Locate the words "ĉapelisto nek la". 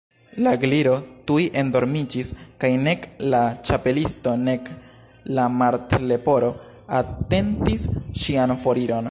3.67-5.47